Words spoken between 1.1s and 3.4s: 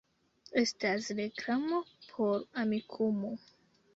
reklamo por Amikumu